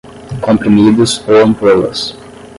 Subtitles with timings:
[0.45, 1.99] comprimidos ou ampolas